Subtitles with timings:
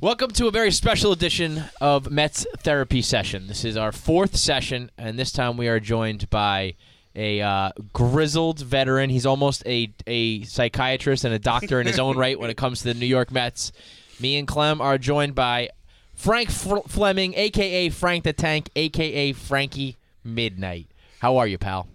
[0.00, 3.48] Welcome to a very special edition of Mets Therapy Session.
[3.48, 6.74] This is our fourth session, and this time we are joined by
[7.16, 9.10] a uh, grizzled veteran.
[9.10, 12.78] He's almost a, a psychiatrist and a doctor in his own right when it comes
[12.82, 13.72] to the New York Mets.
[14.20, 15.70] Me and Clem are joined by
[16.14, 17.88] Frank F- Fleming, a.k.a.
[17.90, 19.32] Frank the Tank, a.k.a.
[19.32, 20.86] Frankie Midnight.
[21.18, 21.88] How are you, pal?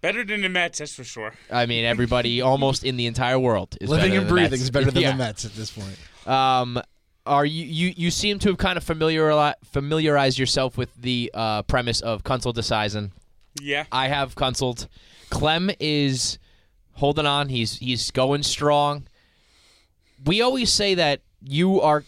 [0.00, 1.32] Better than the Mets, that's for sure.
[1.50, 4.50] I mean, everybody almost in the entire world is Living better and than the breathing
[4.52, 4.62] Mets.
[4.62, 5.10] is better than Yeah.
[5.12, 5.98] the Mets at this point.
[6.32, 6.80] Um,
[7.26, 11.62] are you, you you seem to have kind of familiar familiarized yourself with the uh,
[11.62, 13.12] premise of Kunzel Decisian.
[13.60, 13.84] Yeah.
[13.90, 14.88] I have Kunzled.
[15.30, 16.38] Clem is
[16.92, 17.48] holding on.
[17.48, 19.06] He's he's going strong.
[20.24, 22.04] We always say that you are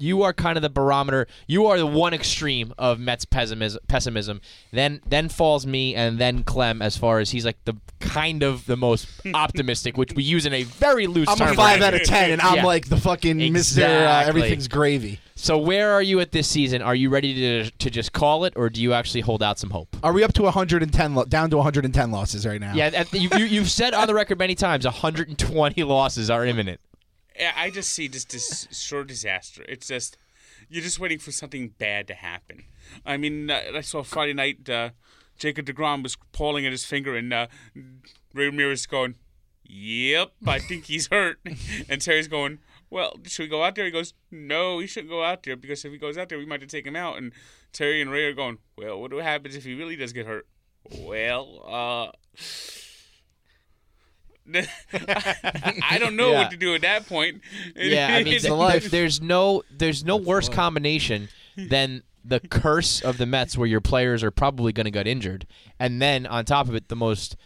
[0.00, 1.26] you are kind of the barometer.
[1.46, 3.80] You are the one extreme of Mets pessimism.
[3.88, 4.40] Pessimism.
[4.72, 6.80] Then then falls me, and then Clem.
[6.82, 10.52] As far as he's like the kind of the most optimistic, which we use in
[10.52, 11.48] a very loose I'm term.
[11.48, 11.94] a five right?
[11.94, 12.64] out of ten, and I'm Yeah.
[12.66, 13.84] like the fucking Mister.
[13.84, 15.20] Uh, everything's gravy.
[15.34, 16.82] So where are you at this season?
[16.82, 19.70] Are you ready to to just call it, or do you actually hold out some
[19.70, 19.96] hope?
[20.02, 21.14] Are we up to 110?
[21.14, 22.72] Lo- down to 110 losses right now?
[22.74, 26.44] Yeah, at the- you, you, you've said on the record many times 120 losses are
[26.44, 26.80] imminent.
[27.56, 29.64] I just see just this sure disaster.
[29.68, 30.16] It's just
[30.68, 32.64] you're just waiting for something bad to happen.
[33.06, 34.90] I mean, uh, I saw Friday night uh,
[35.38, 37.46] Jacob Degrom was pulling at his finger, and uh,
[38.34, 39.14] Ray Ramirez going,
[39.64, 41.38] "Yep, I think he's hurt,"
[41.88, 42.58] and Terry's going.
[42.90, 43.84] Well, should we go out there?
[43.84, 46.46] He goes, No, he shouldn't go out there because if he goes out there, we
[46.46, 47.18] might have to take him out.
[47.18, 47.32] And
[47.70, 50.46] Terry and Ray are going, Well, what happens if he really does get hurt?
[50.98, 52.12] Well, uh,
[54.54, 56.38] I don't know Yeah.
[56.42, 57.40] what to do at that point.
[57.76, 58.90] Yeah, I mean, It's the life.
[58.90, 64.22] there's no there's no worse combination than the curse of the Mets, where your players
[64.22, 65.46] are probably going to get injured,
[65.78, 67.36] and then on top of it, the most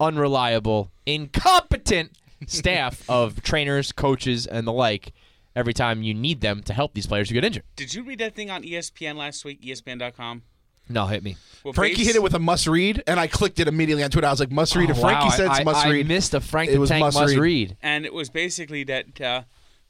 [0.00, 2.12] unreliable, incompetent
[2.46, 5.12] staff of trainers, coaches, and the like.
[5.54, 7.62] Every time you need them to help these players who get injured.
[7.76, 9.62] Did you read that thing on ESPN last week?
[9.62, 10.42] ESPN.com.
[10.88, 11.36] No, hit me.
[11.64, 14.10] Well, Frankie base- hit it with a must read, and I clicked it immediately on
[14.10, 14.26] Twitter.
[14.28, 14.88] I was like, must read.
[14.90, 16.90] if Oh, Frankie wow, says I, must I read, missed a Frank It the was
[16.90, 17.40] Tank must must read.
[17.40, 17.76] read.
[17.82, 19.42] and it was basically that uh,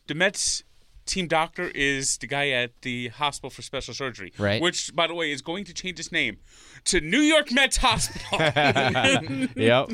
[0.07, 0.63] the Mets
[1.05, 4.61] team doctor is the guy at the hospital for special surgery, Right.
[4.61, 6.39] Which, by the way, is going to change its name
[6.87, 8.39] to New York Mets Hospital.
[9.55, 9.91] Yep.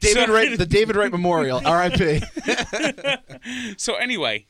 [0.00, 2.20] David So- Wright, the David Wright Memorial, R.I.P.
[3.78, 4.46] so anyway,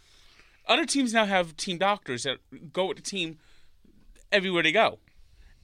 [0.66, 2.38] other teams now have team doctors that
[2.72, 3.38] go with the team
[4.32, 4.98] everywhere they go,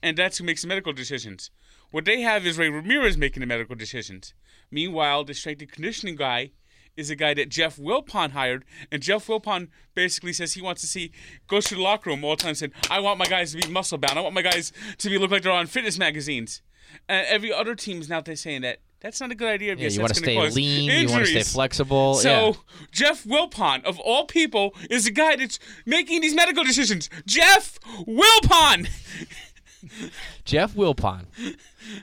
[0.02, 1.50] and that's who makes the medical decisions.
[1.90, 4.34] What they have is Ray Ramirez making the medical decisions.
[4.70, 6.52] Meanwhile, the strength and conditioning guy
[6.96, 10.86] is a guy that Jeff Wilpon hired, and Jeff Wilpon basically says he wants to
[10.86, 11.12] see
[11.46, 13.72] goes to the locker room all the time saying, "I want my guys to be
[13.72, 14.18] muscle bound.
[14.18, 16.62] I want my guys to be look like they're on fitness magazines."
[17.08, 19.74] And every other team is now saying that that's not a good idea.
[19.74, 21.08] Yeah, you want to stay lean.
[21.08, 22.14] You want to stay flexible.
[22.14, 22.52] So yeah.
[22.92, 27.10] Jeff Wilpon, of all people, is the guy that's making these medical decisions.
[27.26, 28.88] Jeff Wilpon.
[30.44, 31.26] Jeff Wilpon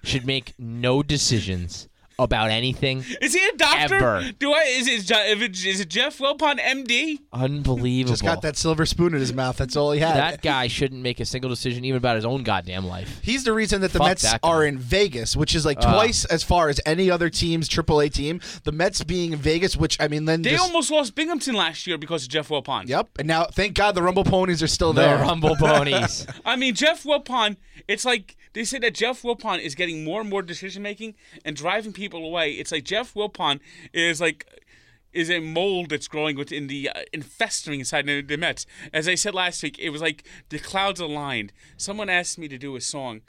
[0.04, 1.89] should make no decisions
[2.20, 3.04] about anything.
[3.22, 3.96] Is he a doctor?
[3.96, 4.32] Ever.
[4.38, 4.64] Do I?
[4.68, 7.20] Is it, if it is it Jeff Wilpon, MD?
[7.34, 8.12] Unbelievable.
[8.14, 9.58] Just got that silver spoon in his mouth.
[9.58, 10.16] That's all he had.
[10.16, 13.20] That guy shouldn't make a single decision even about his own goddamn life.
[13.24, 15.94] He's the reason that the Fuck Mets that are in Vegas, which is like Ah.
[15.94, 18.42] twice as far as any other team's AAA team.
[18.64, 21.88] The Mets being in Vegas, which I mean, then They just, almost lost Binghamton last
[21.88, 22.88] year because of Jeff Wilpon.
[22.88, 23.08] Yep.
[23.20, 25.18] And now, thank God, the Rumble Ponies are still The there.
[25.20, 26.28] Rumble Ponies.
[26.46, 27.58] I mean, Jeff Wilpon,
[27.88, 31.16] it's like they say that Jeff Wilpon is getting more and more decision making
[31.46, 32.52] and driving people away.
[32.54, 33.60] It's like Jeff Wilpon
[33.94, 34.46] is like
[35.12, 38.66] is a mold that's growing within the uh, and festering inside the, the Mets.
[38.94, 41.52] As I said last week, it was like the clouds aligned.
[41.78, 43.22] Someone asked me to do a song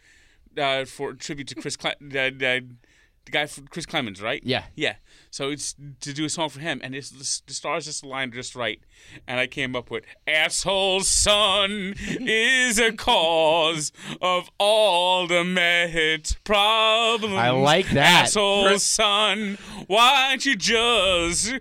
[0.58, 2.66] uh, for tribute to Chris, Cle- the, the,
[3.24, 4.42] the guy for Chris Clemens, right?
[4.44, 4.64] Yeah.
[4.74, 4.96] Yeah.
[5.30, 8.32] So it's to do a song for him, and it's, the, the stars just aligned
[8.34, 8.80] just right.
[9.26, 17.34] And I came up with "Asshole Son is a cause of all the Met problems."
[17.34, 18.24] I like that.
[18.24, 19.56] Asshole Son,
[19.86, 21.52] why don't you just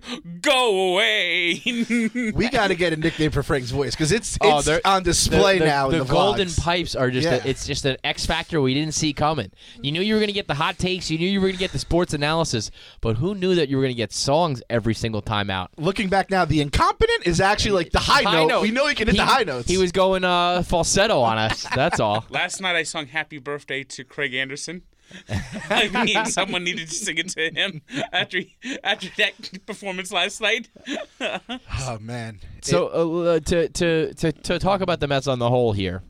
[0.42, 1.60] go away?
[2.34, 5.02] we got to get a nickname for Frank's voice because it's, Oh, it's they're- on
[5.02, 5.88] display the, the, now.
[5.88, 6.60] The, in the golden vlogs.
[6.60, 7.40] pipes are just Yeah.
[7.44, 9.50] a, it's just an X factor we didn't see coming.
[9.82, 11.56] You knew you were going to get the hot takes, you knew you were going
[11.56, 12.70] to get the sports analysis,
[13.00, 15.70] but who knew that you were going to get songs every single time out?
[15.76, 18.62] Looking back now, the incompetent is actually like the high, note.
[18.62, 19.68] We know he can hit the high notes.
[19.68, 21.66] He was going uh, falsetto on us.
[21.74, 22.24] That's all.
[22.30, 24.82] Last night I sung "Happy Birthday" to Craig Anderson.
[25.70, 27.82] I mean, someone needed to sing it to him
[28.12, 28.40] after
[28.84, 30.70] after that performance last night.
[31.20, 32.40] oh man.
[32.62, 36.02] So uh, to, to to to talk about the Mets on the whole here,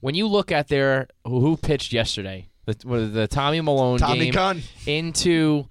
[0.00, 2.74] when you look at their who who pitched yesterday, the,
[3.12, 4.62] the Tommy Milone Tommy game Gunn.
[4.86, 5.66] into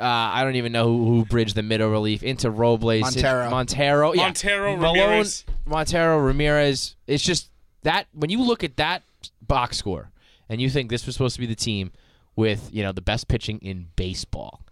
[0.00, 3.02] Uh, I don't even know who, who bridged the middle relief into Robles.
[3.02, 3.46] Montero.
[3.46, 4.12] It- Montero.
[4.14, 4.22] Yeah.
[4.22, 5.44] Montero, Milone, Ramirez.
[5.66, 6.96] Montero, Ramirez.
[7.06, 7.50] It's just
[7.82, 9.02] that when you look at that
[9.46, 10.10] box score
[10.48, 11.92] and you think this was supposed to be the team
[12.36, 14.62] with you know the best pitching in baseball,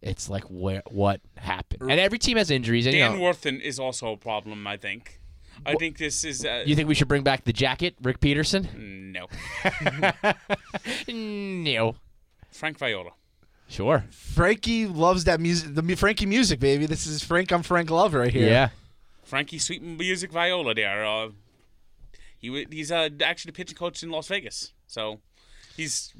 [0.00, 1.82] it's like where what happened?
[1.90, 2.86] And every team has injuries.
[2.86, 4.66] And, you, Dan know, Warthen is also a problem.
[4.66, 5.18] I think.
[5.66, 9.12] I think this is uh, you think we should bring back the jacket, Rick Peterson?
[9.12, 9.28] no
[11.12, 11.94] no.
[12.50, 13.10] Frank Viola.
[13.72, 14.04] Sure.
[14.10, 15.74] Frankie loves that music.
[15.74, 16.84] The Frankie music, baby.
[16.84, 17.50] This is Frank.
[17.50, 18.46] I'm Frank Love right here.
[18.46, 18.68] Yeah.
[19.24, 21.06] Frankie Sweet Music Viola there.
[21.06, 21.30] Uh,
[22.36, 25.20] he he's uh, actually the pitching coach in Las Vegas, so
[25.74, 26.12] he's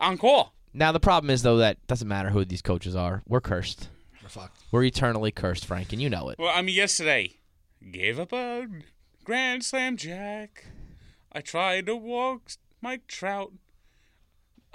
[0.00, 0.54] on call.
[0.72, 3.22] Now the problem is though that doesn't matter who these coaches are.
[3.28, 3.90] We're cursed.
[4.22, 4.62] We're fucked.
[4.72, 6.38] We're eternally cursed, Frank, and you know it.
[6.38, 7.34] Well, I mean, yesterday
[7.92, 8.66] gave up a
[9.24, 10.64] grand slam jack.
[11.30, 13.52] I tried to walk Mike Trout.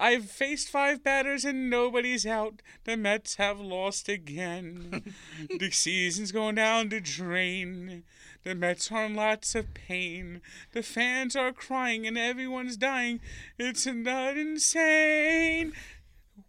[0.01, 2.61] I've faced five batters and nobody's out.
[2.85, 5.13] The Mets have lost again.
[5.59, 8.03] the season's going down the drain.
[8.45, 10.41] The Mets are in lots of pain.
[10.71, 13.19] The fans are crying and everyone's dying.
[13.57, 15.73] It's not insane.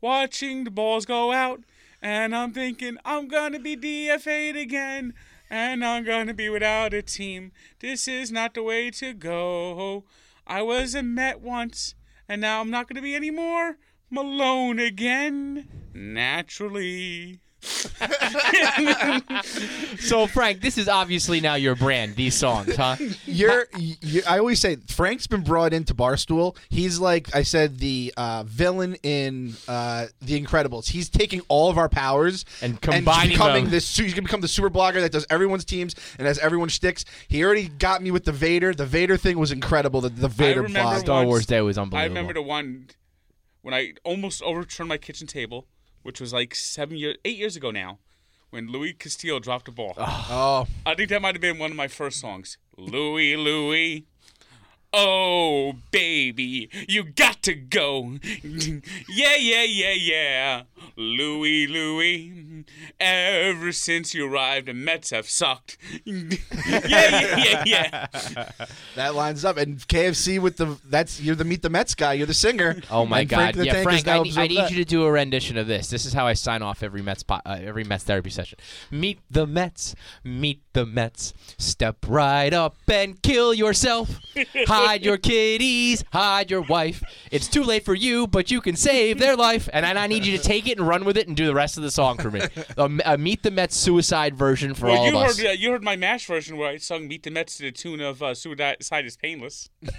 [0.00, 1.62] Watching the balls go out,
[2.00, 5.12] and I'm thinking I'm gonna be DFA'd again,
[5.50, 7.50] and I'm gonna be without a team.
[7.81, 10.05] This is not the way to go.
[10.46, 11.96] I was a Met once,
[12.31, 13.77] and now I'm not gonna be anymore.
[14.09, 17.41] Milone again, naturally.
[20.01, 22.17] So Frank, this is obviously now your brand.
[22.17, 22.97] These songs, huh?
[23.27, 26.57] You're, you I always say Frank's been brought into Barstool.
[26.71, 30.89] He's like I said, the uh, villain in uh, The Incredibles.
[30.89, 33.73] He's taking all of our powers And combining becoming them.
[33.73, 33.97] this.
[33.97, 37.05] He's gonna become the super blogger that does everyone's teams and has everyone sticks.
[37.29, 38.75] He already got me with the Vader.
[38.75, 40.01] The Vader thing was incredible.
[40.01, 41.01] The, the Vader remember blog.
[41.01, 42.01] Star once- Wars Day was unbelievable.
[42.05, 42.89] I remember the one
[43.63, 45.67] when I almost overturned my kitchen table,
[46.02, 47.99] which was like seven years, eight years ago now,
[48.50, 49.94] when Luis Castillo dropped a ball.
[49.99, 52.58] Oh, I think that might have been one of my first songs.
[52.76, 54.06] Louis, Louie.
[54.93, 58.19] Oh, baby, you got to go.
[59.09, 60.63] yeah, yeah, yeah, yeah.
[60.97, 62.65] Louie, Louie.
[62.99, 65.79] Ever since you arrived, the Mets have sucked.
[66.05, 66.35] yeah,
[66.89, 68.07] yeah, yeah, yeah.
[68.97, 69.57] that lines up.
[69.57, 72.15] And KFC with the that's you're the Meet the Mets guy.
[72.15, 72.81] You're the singer.
[72.91, 73.37] Oh my And God!
[73.37, 74.71] Frank the yeah, Tank is Frank, now I need, I absorbed need that.
[74.73, 75.89] you to do a rendition of this.
[75.89, 78.59] This is how I sign off every Mets po- uh, every Mets therapy session.
[78.91, 79.95] Meet the Mets,
[80.25, 81.33] meet the Mets.
[81.59, 84.19] Step right up and kill yourself.
[84.87, 87.03] hide your kitties, hide your wife.
[87.31, 89.69] It's too late for you, but you can save their life.
[89.73, 91.55] And then I need you to take it and run with it and do the
[91.55, 92.41] rest of the song for me.
[92.77, 95.38] A, a Meet the Mets suicide version for Well, all you of us.
[95.38, 97.73] heard uh, you heard my mash version where I sung "Meet the Mets" to the
[97.73, 99.71] tune of uh, "Suicide is Painless."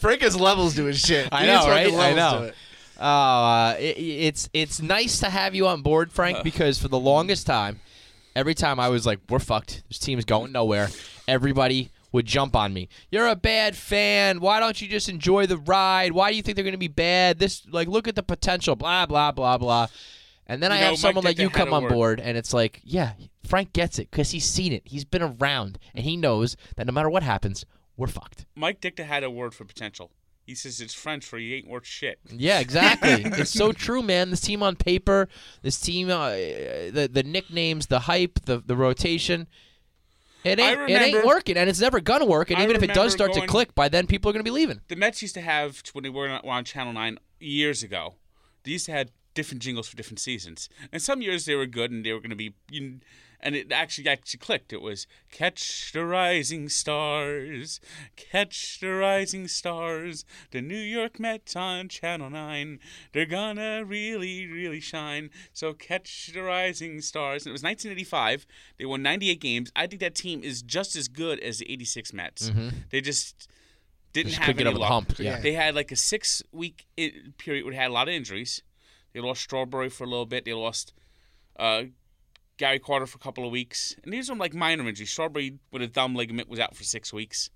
[0.00, 1.28] Frank has levels to his shit.
[1.32, 1.86] I know, right?
[1.92, 2.52] I levels to know.
[3.00, 6.98] Oh, uh, it, it's it's nice to have you on board, Frank, because for the
[6.98, 7.80] longest time,
[8.36, 9.82] every time I was like, "We're fucked.
[9.88, 10.88] This team's going nowhere,"
[11.26, 12.88] everybody would jump on me.
[13.10, 14.40] You're a bad fan.
[14.40, 16.12] Why don't you just enjoy the ride?
[16.12, 17.38] Why do you think they're going to be bad?
[17.38, 18.76] This like, look at the potential.
[18.76, 19.88] Blah blah blah blah.
[20.46, 22.80] And then I know, have Mike someone like you come on board, and it's like,
[22.84, 23.12] yeah,
[23.46, 24.82] Frank gets it because he's seen it.
[24.84, 27.64] He's been around, and he knows that no matter what happens,
[27.96, 28.44] we're fucked.
[28.54, 30.10] Mike Ditka had a word for potential.
[30.44, 32.18] He says it's French for you ain't worth shit.
[32.28, 33.22] Yeah, exactly.
[33.24, 34.30] it's so true, man.
[34.30, 35.28] This team on paper,
[35.62, 39.46] this team, uh, the the nicknames, the hype, the the rotation.
[40.44, 42.50] It ain't, it ain't working, and it's never gonna work.
[42.50, 44.42] And I even if it does remember start to click, by then people are gonna
[44.42, 44.80] be leaving.
[44.88, 48.14] The Mets used to have when they were on, Channel Nine years ago.
[48.64, 51.90] They used to have different jingles for different seasons, and some years they were good
[51.90, 52.54] and they were going to be.
[52.70, 53.00] You,
[53.42, 54.72] and it actually actually clicked.
[54.72, 57.80] It was "Catch the Rising Stars,
[58.16, 62.78] Catch the Rising Stars." The New York Mets on Channel Nine.
[63.12, 65.30] They're gonna really, really shine.
[65.52, 67.44] So catch the rising stars.
[67.44, 68.46] And it was 1985.
[68.78, 69.72] They won 98 games.
[69.74, 72.50] I think that team is just as good as the 86 Mets.
[72.90, 73.48] They just
[74.12, 74.90] didn't Just have couldn't get any over the luck.
[75.08, 75.40] hump, yeah.
[75.40, 76.86] They had like a six week
[77.38, 78.62] period where they had a lot of injuries.
[79.14, 80.44] They lost Strawberry for a little bit.
[80.44, 80.92] They lost
[81.58, 81.84] uh,
[82.62, 83.96] Gary Carter for a couple of weeks.
[84.04, 85.10] And these were like minor injuries.
[85.10, 87.50] Strawberry with a thumb ligament was out for six weeks.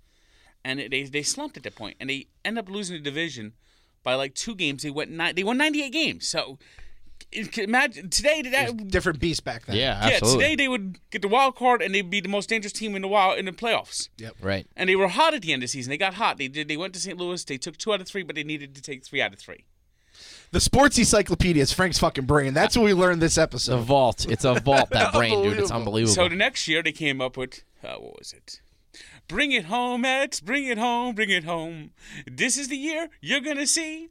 [0.65, 3.53] And it, they they slumped at that point, and they end up losing the division
[4.03, 4.83] by like two games.
[4.83, 6.27] They went nine, they won 98 games.
[6.27, 6.59] So
[7.31, 9.77] it- imagine today that Different beast back then.
[9.77, 10.43] Yeah, yeah absolutely.
[10.43, 13.03] today they would get the wild card and they'd be the most dangerous team in
[13.03, 14.09] the wild in the playoffs.
[14.19, 14.67] Yep, right.
[14.77, 15.91] And they were hot at the end of the season.
[15.91, 16.37] They got hot.
[16.37, 16.67] They did.
[16.67, 17.17] They went to St.
[17.17, 17.45] Louis.
[17.45, 19.67] They took two out of three, but they needed to take three out of three.
[20.53, 22.55] The sports encyclopedia is Frank's fucking brain.
[22.55, 23.81] That's what we learned this The episode.
[23.85, 24.27] vault.
[24.31, 24.91] It's a vault.
[24.91, 25.59] That brain, dude.
[25.59, 25.77] It's Unbelievable.
[25.77, 26.15] unbelievable.
[26.15, 28.61] So the next year they came up with uh, what was it?
[29.29, 30.41] Bring it home, Mets.
[30.41, 31.15] Bring it home.
[31.15, 31.91] Bring it home.
[32.31, 34.11] This is the year you're gonna see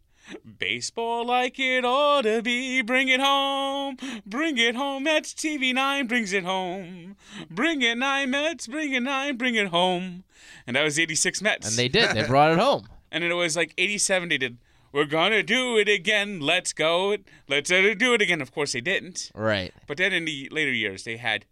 [0.58, 2.82] Baseball like it ought to be.
[2.82, 3.98] Bring it home.
[4.26, 5.04] Bring it home.
[5.04, 7.16] Mets TV9 brings it home.
[7.50, 8.68] Bring it nine Mets.
[8.68, 9.38] Bring it nine.
[9.38, 10.24] Bring it home.
[10.68, 11.68] And that was 86 Mets.
[11.70, 12.16] And they did.
[12.16, 12.88] They brought it home.
[13.12, 14.58] And then it was like 87 they did.
[14.96, 16.40] We're gonna do it again.
[16.40, 17.18] Let's go.
[17.50, 18.42] Let's uh, do it again.
[18.42, 19.30] Of course they didn't.
[19.36, 19.74] Right.
[19.88, 21.44] But then in the later years they had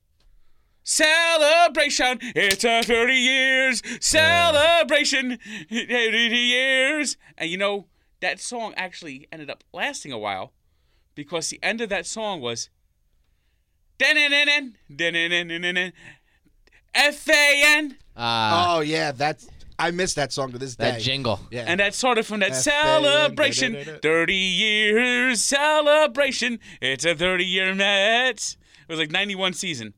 [0.86, 2.20] celebration.
[2.22, 5.40] It's a 30 years celebration.
[5.70, 7.18] 30 years.
[7.38, 7.88] And you know
[8.22, 10.54] that song actually ended up lasting a while
[11.14, 12.70] because the end of that song was
[16.96, 17.98] F-A-N.
[18.16, 19.50] Uh, oh yeah, that's
[19.84, 20.92] I miss that song to this day.
[20.92, 21.42] that jingle.
[21.52, 21.66] Yeah.
[21.68, 23.74] And that started from that F-A-N, celebration.
[23.74, 24.00] da-da-da-da.
[24.02, 26.60] 30 years celebration.
[26.82, 28.56] It's a 30 year Mets.
[28.88, 29.94] It was like 91 season.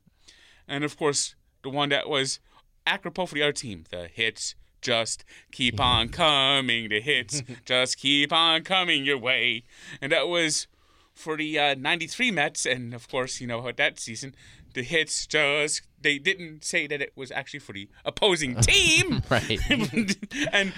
[0.66, 2.40] And of course, the one that was
[2.84, 3.84] apropos for the other team.
[3.90, 6.88] The hits just keep on coming.
[6.88, 9.62] The hits just keep on coming your way.
[10.00, 10.66] And that was
[11.14, 12.66] for the uh, 93 Mets.
[12.66, 14.34] And of course, you know, what that season,
[14.74, 19.22] the hits just, they didn't say that it was actually for the opposing team.
[19.30, 19.58] Right.
[20.52, 20.72] and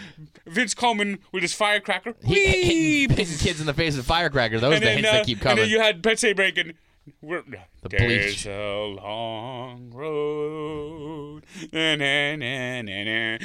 [0.47, 2.15] Vince Coleman with his firecracker.
[2.25, 4.63] He- hitting, kids in the face with firecrackers.
[4.63, 5.57] Those are and the then, uh, that keep and coming.
[5.65, 6.73] then you had Betsy breaking.
[7.21, 7.43] We're,
[7.81, 8.47] The There's bleach.
[8.47, 11.45] a long road.
[11.73, 13.39] Na, na, na, na, na.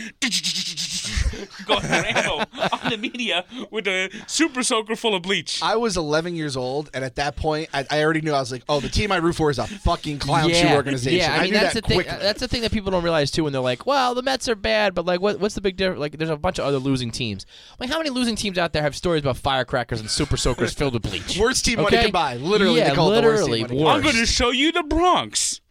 [1.66, 5.62] Going around on the media with a super soaker full of bleach.
[5.62, 8.52] I was 11 years old, and at that point, I, I already knew I was
[8.52, 11.44] like, "Oh, the team I root for is a fucking clown shoe organization." Yeah, I
[11.44, 12.04] mean knew that's that the thing.
[12.06, 14.56] That's the thing that people don't realize too when they're like, "Well, the Mets are
[14.56, 16.00] bad," but like, what, what's the big difference?
[16.00, 17.46] Like, there's a bunch of other losing teams.
[17.80, 20.94] Like, how many losing teams out there have stories about firecrackers and super soakers filled
[20.94, 21.38] with bleach?
[21.38, 22.36] Worst team money can buy.
[22.38, 23.84] Literally, yeah, they call it the worst literally team money.
[23.84, 23.96] worst.
[23.96, 25.62] I'm going to show you the Bronx.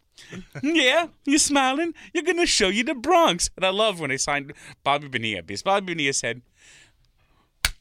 [0.63, 1.93] yeah, you smiling?
[2.13, 3.49] You're to show you the Bronx.
[3.55, 6.41] And I love when they signed Bobby Bonilla because Bobby Bonilla said,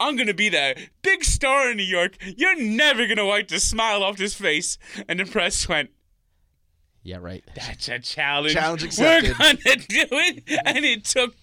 [0.01, 2.17] I'm to be the big star in New York.
[2.37, 4.77] You're never to wipe the smile off his face.
[5.09, 5.91] And the press went,
[7.05, 7.43] Yeah, right.
[7.57, 8.53] That's a challenge.
[8.55, 9.37] Challenge accepted.
[9.37, 9.59] We're accepted.
[9.67, 10.61] going to do it.
[10.65, 11.35] And it took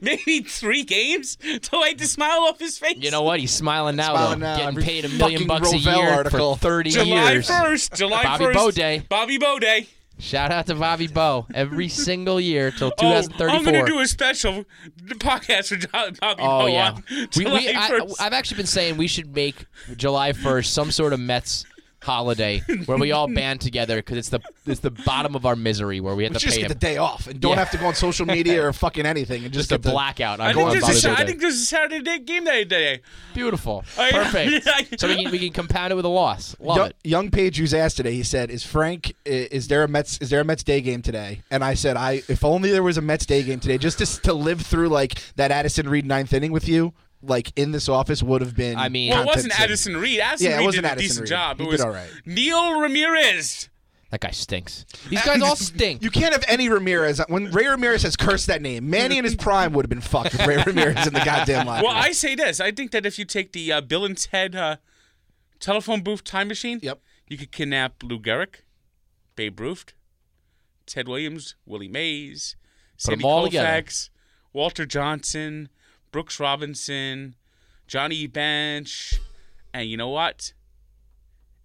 [0.00, 2.96] maybe three games to wipe the smile off his face.
[2.98, 3.40] You know what?
[3.40, 4.56] He's smiling now, Smiling though, now.
[4.56, 6.54] getting Every paid a million fucking bucks a Rovell year article.
[6.54, 7.48] for 30 July years.
[7.48, 7.94] 1st.
[7.96, 8.54] July Bobby 1st.
[8.54, 9.02] Bo Day.
[9.08, 9.88] Bobby Bo Day.
[10.20, 13.06] Shout out to Bobby Bo every single year till Oh,
[13.48, 14.64] I'm going to do a special
[15.08, 18.14] podcast for Jo- Bobby Oh Bo yeah, on we, July we, I, 1st.
[18.20, 19.64] I've actually been saying we should make
[19.96, 21.64] July first some sort of Mets
[22.02, 26.00] holiday where we all band together because it's the it's the bottom of our misery
[26.00, 27.58] where we have to just pay get the day off and don't Yeah.
[27.58, 29.90] have to go on social media or fucking anything and just, just a get the,
[29.90, 30.40] blackout.
[30.40, 31.26] I on think, on there's a, Bobby Sa- Bo I Day.
[31.26, 33.00] think there's a Saturday game day today.
[33.34, 34.66] Beautiful, I- perfect.
[34.66, 36.56] I- so we can we can compound it with a loss.
[36.60, 36.96] Love Young, it.
[37.04, 38.12] young Page who's asked today.
[38.14, 39.14] He said, "Is Frank?
[39.26, 40.18] i- Is there a Mets?
[40.18, 42.96] Is there a Mets day game today?" And I said, "I if only there was
[42.96, 46.06] a Mets day game today, just to, s- to live through like that Addison Reed
[46.06, 49.26] ninth inning with you, like in this office would have been." I mean- Well, it
[49.26, 49.64] wasn't city.
[49.64, 50.20] Addison Reed.
[50.20, 51.28] Addison Yeah, it Reed wasn't did a Addison decent Reed.
[51.28, 51.56] job.
[51.58, 52.10] He it did was all right.
[52.26, 53.68] Neil Ramirez.
[54.10, 54.84] That guy stinks.
[55.08, 56.02] These guys all stink.
[56.02, 57.20] You can't have any Ramirez.
[57.28, 60.32] When Ray Ramirez has cursed that name, Manny in his prime would have been fucked
[60.32, 61.84] with Ray Ramirez in the goddamn locker.
[61.86, 61.94] Well.
[61.94, 62.58] I say this.
[62.58, 64.76] I think that if you take the uh, Bill and Ted uh,
[65.60, 67.00] telephone booth time machine, Yep.
[67.28, 68.62] you could kidnap Lou Gehrig,
[69.36, 69.92] Babe Ruth,
[70.86, 72.56] Ted Williams, Willie Mays,
[72.96, 73.68] Sandy 'em all together.
[73.68, 74.10] Koufax,
[74.52, 75.68] Walter Johnson,
[76.12, 77.34] Brooks Robinson,
[77.86, 79.20] Johnny Bench,
[79.72, 80.52] and you know what?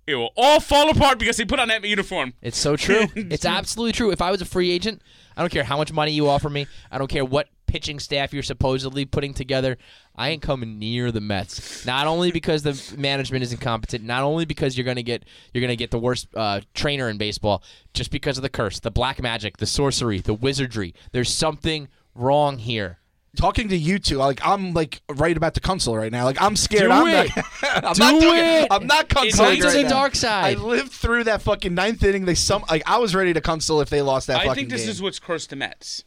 [0.07, 2.33] It will all fall apart because they put on that uniform.
[2.41, 3.07] It's so true.
[3.15, 4.11] it's absolutely true.
[4.11, 5.01] If I was a free agent,
[5.35, 6.67] I don't care how much money you offer me.
[6.91, 9.77] I don't care what pitching staff you're supposedly putting together.
[10.15, 11.85] I ain't coming near the Mets.
[11.85, 15.75] Not only because the management is incompetent, not only because you're gonna get you're gonna
[15.75, 19.57] get the worst uh, trainer in baseball, just because of the curse, the black magic,
[19.57, 20.93] the sorcery, the wizardry.
[21.11, 22.99] There's something wrong here.
[23.35, 26.23] Talking to you two, like I'm like right about to console right now.
[26.25, 26.83] Like I'm scared.
[26.85, 27.31] Do I'm it.
[27.35, 27.45] not.
[27.85, 28.67] I'm Do not doing it.
[28.71, 29.89] I'm not It's consoling right the now.
[29.89, 30.57] dark side.
[30.57, 32.25] I lived through that fucking ninth inning.
[32.25, 34.69] They some like I was ready to console if they lost that I fucking think
[34.69, 34.89] this game.
[34.91, 36.03] is what's cursed the Mets.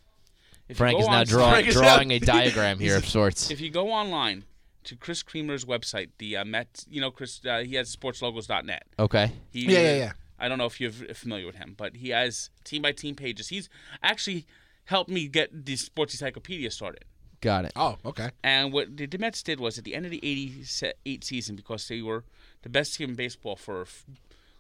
[0.69, 3.51] If Frank is now on- drawing Frank is drawing a diagram here of sorts.
[3.51, 4.45] If you go online
[4.85, 8.85] to Chris Creamer's website, the uh, Met, you know, Chris, uh, he has sportslogos.net.
[8.99, 9.33] Okay.
[9.51, 10.13] He, Yeah, yeah, yeah.
[10.39, 13.49] I don't know if you're familiar with him, but he has team by team pages.
[13.49, 13.69] He's
[14.03, 14.47] actually
[14.85, 17.05] helped me get the Sports Encyclopedia started.
[17.41, 17.73] Got it.
[17.77, 18.31] oh, okay.
[18.43, 21.87] And what the, the Mets did was at the end of the '88 season, because
[21.87, 22.25] they were
[22.63, 24.05] the best team in baseball for f-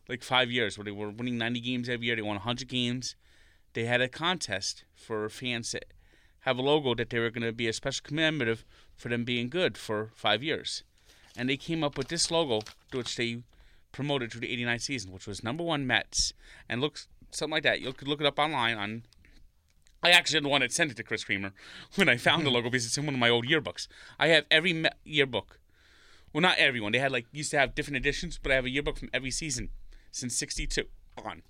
[0.08, 3.16] like five years, where they were winning 90 games every year, they won 100 games.
[3.74, 5.86] They had a contest for fans that
[6.40, 8.64] have a logo that they were going to be a special commemorative
[8.96, 10.82] for them being good for five years,
[11.36, 12.60] and they came up with this logo,
[12.92, 13.42] which they
[13.92, 16.32] promoted through the '89 season, which was number one Mets,
[16.68, 17.80] and looks something like that.
[17.80, 19.02] You could look it up online on
[20.02, 21.52] I actually didn't want that sent it to Chris Creamer
[21.96, 23.88] when I found the logo because it's in one of my old yearbooks.
[24.18, 25.58] I have every me- yearbook
[26.32, 26.92] Well, not everyone.
[26.92, 29.30] They had like used to have different editions, but I have a yearbook from every
[29.32, 29.70] season
[30.12, 30.84] since '62
[31.24, 31.42] on.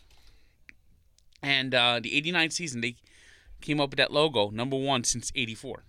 [1.42, 2.96] And uh, the '89 season, they
[3.60, 5.84] came up with that logo, number one since '84.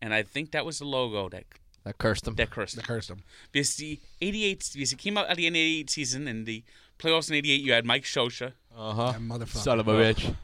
[0.00, 1.44] And I think that was the logo that
[1.84, 2.34] That cursed them.
[2.36, 2.76] that cursed.
[2.76, 3.22] They cursed him.
[3.52, 6.46] Because the '88, because it came out at the end of the '88 season, and
[6.46, 6.64] the
[6.98, 9.12] playoffs in '88, you had Mike Scioscia, Uh huh.
[9.12, 9.56] That motherfucker.
[9.62, 10.34] Son of a bitch.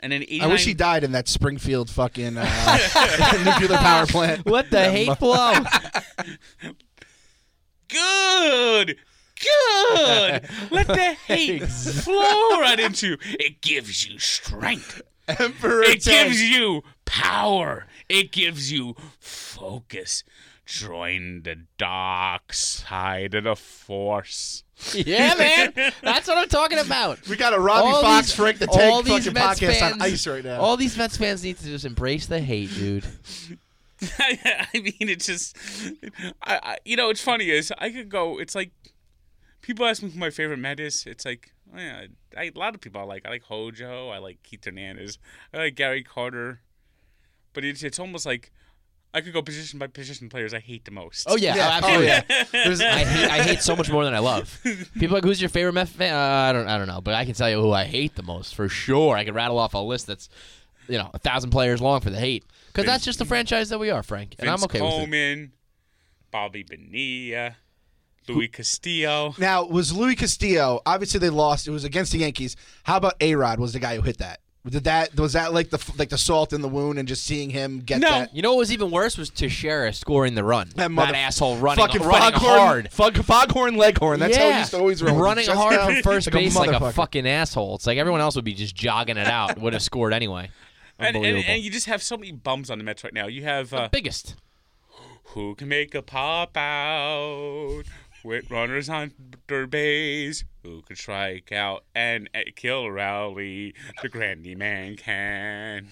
[0.00, 0.48] And then '89.
[0.48, 2.78] I wish he died in that Springfield fucking uh,
[3.44, 4.44] nuclear power plant.
[4.46, 5.54] What the hate flow.
[7.88, 8.96] Good.
[9.40, 10.48] Good.
[10.70, 13.16] Let the hate flow right into you.
[13.22, 15.02] It gives you strength.
[15.26, 16.28] Emperor It Tank.
[16.28, 17.86] gives you power.
[18.08, 20.22] It gives you focus.
[20.66, 24.64] Join the dark side of the force.
[24.94, 25.92] yeah, man.
[26.02, 27.26] That's what I'm talking about.
[27.28, 29.78] We got a Robbie All Fox, these- Frank the all Tank these fucking Mets podcast
[29.78, 30.60] fans- on ice right now.
[30.60, 33.04] All these Mets fans need to just embrace the hate, dude.
[34.18, 35.56] I mean, it's just,
[36.42, 38.38] I, I, you know, it's funny is I could go.
[38.38, 38.70] It's like
[39.60, 41.04] people ask me who my favorite Met is.
[41.06, 42.06] It's like, oh, yeah,
[42.36, 43.24] I, a lot of people I like.
[43.26, 44.08] I like Hojo.
[44.08, 45.18] I like Keith Hernandez.
[45.52, 46.60] I like Gary Carter.
[47.52, 48.50] But it's it's almost like
[49.14, 51.26] I could go position by position players I hate the most.
[51.30, 52.08] Oh yeah, Yeah, oh, absolutely.
[52.08, 52.92] oh, yeah.
[52.94, 54.60] I hate I hate so much more than I love.
[54.94, 56.12] People are like, who's your favorite Mets fan?
[56.12, 58.24] Uh, I don't I don't know, but I can tell you who I hate the
[58.24, 59.16] most for sure.
[59.16, 60.28] I can rattle off a list that's
[60.88, 63.78] you know a thousand players long for the hate because that's just the franchise that
[63.78, 64.96] we are, Frank, and Vince I'm okay with it.
[64.96, 65.52] Coleman,
[66.32, 67.56] Bobby Bonilla,
[68.28, 69.34] Luis Castillo.
[69.38, 70.80] Now, was Luis Castillo?
[70.84, 71.68] Obviously, they lost.
[71.68, 72.56] It was against the Yankees.
[72.82, 73.60] How about A Rod?
[73.60, 74.40] Was the guy who hit that?
[74.66, 77.50] Did that was that like the like the salt in the wound and just seeing
[77.50, 78.08] him get No.
[78.10, 78.34] that?
[78.34, 80.68] You know what was even worse was Teixeira scoring the run.
[80.68, 82.90] That, That, mother- asshole running fucking running foghorn, hard.
[82.92, 84.20] Fog, foghorn leghorn.
[84.20, 84.58] That's how he yeah.
[84.60, 85.16] used to always run.
[85.18, 87.74] running his hard out from first like a base like a fucking asshole.
[87.74, 89.58] It's like everyone else would be just jogging it out.
[89.60, 90.48] Would have scored anyway.
[90.98, 91.44] And, and, Unbelievable.
[91.52, 93.26] and you just have so many bums on the Mets right now.
[93.26, 94.36] You have uh, Biggest.
[95.24, 97.82] who can make a pop out
[98.24, 99.12] with runners on
[99.46, 100.44] third base?
[100.62, 103.74] Who can strike out and uh, kill Rowley?
[104.02, 105.88] The Grandy Man can.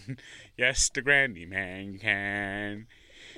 [0.57, 2.87] Yes, the Grandy Man can.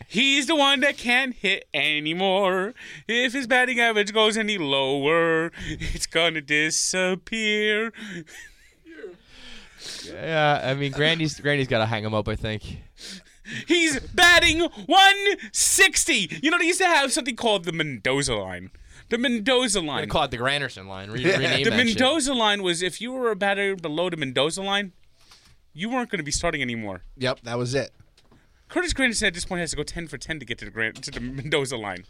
[0.09, 2.75] He's the one that can't hit anymore.
[3.07, 7.93] If his batting average goes any lower, it's gonna disappear.
[10.07, 12.29] Yeah, I mean Grandy's Grandy's got to hang him up.
[12.29, 12.79] I think.
[13.67, 16.41] He's batting 160.
[16.43, 18.71] You know, they used to have something called the Mendoza line.
[19.11, 20.09] The Mendoza I line.
[20.09, 21.11] call it the Granderson line.
[21.11, 21.37] Re- Yeah.
[21.39, 21.73] The that shit.
[21.77, 24.93] Mendoza line was if you were a batter below the Mendoza line,
[25.73, 27.03] you weren't going to be starting anymore.
[27.19, 27.91] Yep, that was it.
[28.69, 30.71] Curtis Granderson at this point has to go 10 for 10 to get to the
[30.71, 32.05] Gran- to the Mendoza line.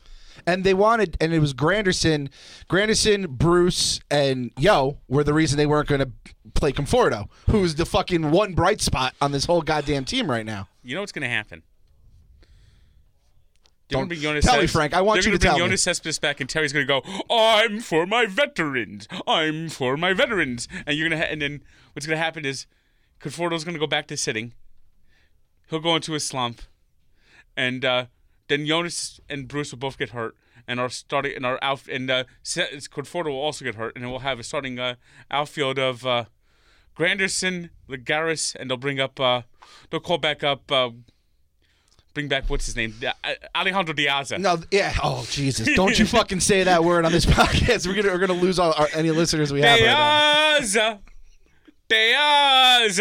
[0.47, 2.29] And they wanted, and it was Granderson,
[2.69, 6.11] Granderson, Bruce, and Yo were the reason they weren't going to
[6.55, 10.69] play Conforto, who's the fucking one bright spot on this whole goddamn team right now.
[10.83, 11.63] You know what's going to happen?
[13.89, 14.95] Don't- bring Yoenis tell me, Frank.
[14.95, 15.73] I want they're you to bring tell me.
[15.75, 17.03] Yoenis Cespedes back, and Terry's gonna go.
[17.31, 19.07] I'm for my veterans.
[19.27, 20.69] I'm for my veterans.
[20.87, 22.67] And you're gonna, ha- and then what's gonna happen is,
[23.21, 24.55] Conforto's gonna go back to sitting.
[25.69, 26.63] He'll go into a slump,
[27.57, 28.07] and uh,
[28.49, 32.11] then Yoenis and Bruce will both get hurt, and our starting and our out and
[32.11, 34.95] uh, Conforto will also get hurt, and then we'll have a starting uh,
[35.31, 36.25] outfield of uh,
[36.97, 39.19] Granderson, Lagares, and they'll bring up.
[39.21, 39.43] Uh,
[39.91, 40.71] they'll call back up.
[40.71, 40.91] Uh,
[42.15, 42.95] bring back what's his name?
[43.05, 44.39] Uh, Alejandro De Aza.
[44.39, 44.95] No, yeah.
[45.03, 45.69] Oh Jesus!
[45.75, 47.87] Don't you fucking say that word on this podcast.
[47.87, 50.59] We're gonna we're gonna lose all our, any listeners we have right now.
[50.59, 51.01] De Aza,
[51.89, 52.97] Diaz,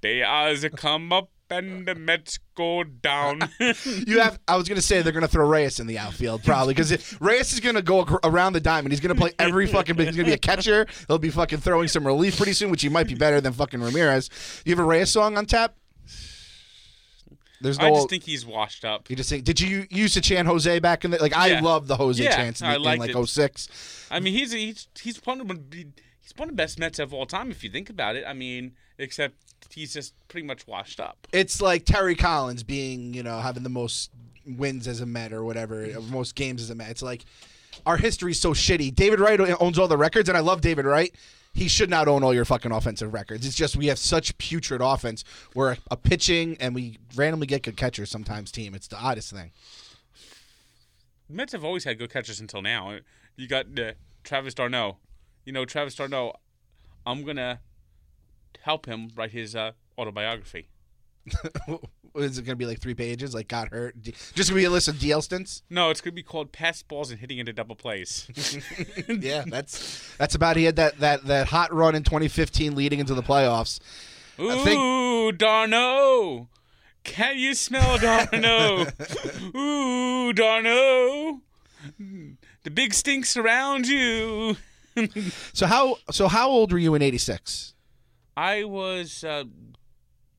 [0.00, 3.48] De Aza, come up and the Mets go down.
[4.06, 4.38] You have.
[4.48, 7.60] I was gonna say they're gonna throw Reyes in the outfield probably because Reyes is
[7.60, 8.92] gonna go ac- around the diamond.
[8.92, 9.96] He's gonna play every fucking.
[9.96, 10.86] He's gonna be a catcher.
[11.08, 13.80] He'll be fucking throwing some relief pretty soon, which he might be better than fucking
[13.80, 14.30] Ramirez.
[14.64, 15.74] You have a Reyes song on tap?
[17.64, 17.86] There's no.
[17.86, 19.08] I just think he's washed up.
[19.08, 19.44] you just think.
[19.44, 21.32] Did you used to chant Jose back in the like?
[21.32, 23.26] I love the Jose Yeah, chants in, I in like it.
[23.26, 24.08] 06.
[24.10, 25.86] I mean, he's he's he's one of the
[26.20, 28.24] he's one of the best Mets of all time if you think about it.
[28.26, 29.34] I mean, except
[29.70, 31.26] he's just pretty much washed up.
[31.32, 34.10] It's like Terry Collins being, you know, having the most
[34.46, 36.90] wins as a Met or whatever, most games as a Met.
[36.90, 37.24] It's like
[37.86, 38.94] our history's so shitty.
[38.94, 41.14] David Wright owns all the records, and I love David Wright.
[41.54, 43.46] He should not own all your fucking offensive records.
[43.46, 45.24] It's just we have such putrid offense.
[45.54, 48.50] We're a, a pitching and we randomly get good catchers sometimes.
[48.50, 49.52] Team, it's the oddest thing.
[51.28, 52.98] Mets have always had good catchers until now.
[53.36, 53.92] You got uh,
[54.24, 54.96] Travis d'Arnaud.
[55.44, 56.34] You know, Travis d'Arnaud.
[57.06, 57.60] I'm gonna
[58.62, 60.68] help him write his uh, autobiography.
[62.16, 63.34] Is it gonna be like three pages?
[63.34, 64.00] Like got hurt?
[64.00, 65.62] Just gonna be a list of DL stints?
[65.68, 68.28] No, it's gonna be called pass balls and hitting into double plays.
[69.08, 70.56] yeah, that's that's about.
[70.56, 73.80] He had that that that hot run in 2015 leading into the playoffs.
[74.38, 76.48] Ooh, think- d'Arnaud!
[77.02, 78.86] Can you smell d'Arnaud?
[79.56, 81.40] Ooh, d'Arnaud.
[82.62, 84.56] The big stinks around you.
[85.52, 87.74] So how so how old were you in '86?
[88.36, 89.44] I was uh,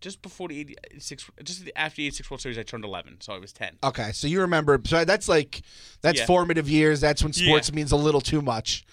[0.06, 0.60] just before the
[0.92, 3.78] 86, just after the 86 World Series, I turned 11, so I was 10.
[3.84, 4.80] Okay, so you remember.
[4.86, 5.62] So that's like
[6.02, 6.26] that's Yeah.
[6.28, 7.02] formative years.
[7.02, 7.76] That's when sports Yeah.
[7.76, 8.86] means a little too much.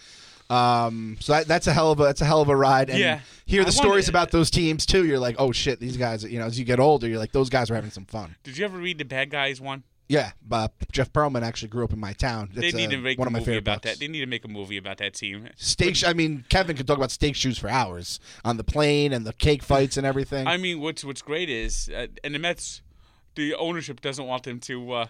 [0.50, 2.90] Um, so that, that's a hell of a that's a hell of a ride.
[2.90, 3.20] And Yeah.
[3.46, 5.04] hear the I stories wanted- about those teams too.
[5.06, 6.24] You're like, oh shit, these guys.
[6.24, 8.36] You know, as you get older, you're like, those guys are having some fun.
[8.42, 9.82] Did you ever read the Bad Guys one?
[10.12, 12.50] Yeah, but Jeff Pearlman actually grew up in my town.
[12.52, 13.94] They It's, need uh, to make one a of my movie favorite about books.
[13.94, 13.98] that.
[13.98, 15.48] They need to make a movie about that team.
[15.56, 16.04] Steak.
[16.06, 19.32] I mean, Kevin could talk about steak shoes for hours on the plane and the
[19.32, 20.46] cake fights and everything.
[20.46, 22.82] I mean, what's what's great is, uh, and the Mets,
[23.36, 25.06] the ownership doesn't want them to uh,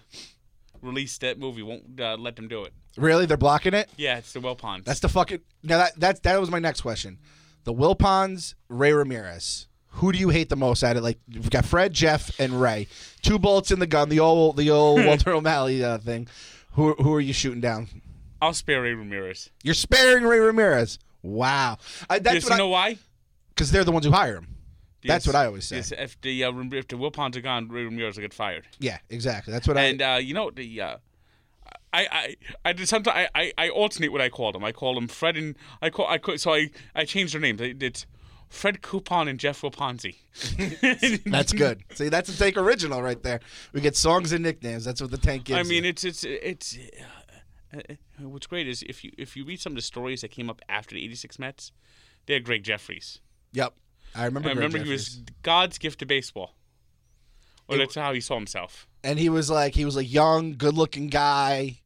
[0.81, 1.62] release that movie.
[1.62, 2.73] Won't uh, let them do it.
[2.97, 3.91] really, they're blocking it.
[3.97, 4.85] Yeah, it's the Wilpons.
[4.85, 5.41] That's the fucking.
[5.65, 7.19] Now that that that was my next question.
[7.65, 9.67] The Wilpons, Ray Ramirez.
[9.96, 11.02] Who do you hate the most at it?
[11.02, 12.88] Like we've got Fred, Jeff, and Ray.
[13.22, 14.09] Two bullets in the gun.
[14.09, 16.28] The old the old Walter O'Malley uh, thing.
[16.72, 17.88] Who who are you shooting down?
[18.40, 19.50] I'll spare Ray Ramirez.
[19.62, 20.98] You're sparing Ray Ramirez.
[21.22, 21.78] Wow.
[22.11, 22.98] I, that's Yes, what you know why?
[23.55, 24.48] because they're the ones who hire him.
[25.05, 25.76] That's what I always say.
[25.76, 28.66] yes, if the uh, if the Wilpons are gone, Ray Ramirez will get fired.
[28.78, 29.52] Yeah, exactly.
[29.52, 30.07] That's what And I.
[30.14, 30.81] And uh, you know the.
[30.81, 30.96] Uh,
[31.94, 34.64] I, I I did sometimes I, I, I alternate what I call them.
[34.64, 37.61] I call them Fred and I call I call, so I I changed their names.
[37.61, 38.07] It- It's
[38.53, 40.17] Fred Coupon and Jeff Wilponzi.
[41.25, 41.85] That's good.
[41.95, 43.41] See, that's a take original right there.
[43.73, 44.85] We get songs and nicknames.
[44.85, 45.59] That's what the tank gives.
[45.59, 45.91] I mean, you.
[45.91, 46.79] it's it's it's.
[47.75, 50.31] Uh, uh, what's great is if you if you read some of the stories that
[50.31, 51.73] came up after the '86 Mets,
[52.27, 53.21] they had Gregg Jefferies.
[53.53, 53.75] yep.
[54.15, 54.51] I remember.
[54.51, 56.55] I Greg remember he was God's gift to baseball.
[57.69, 58.87] Or It- that's how he saw himself.
[59.03, 61.81] and he was like he was a young, good-looking guy,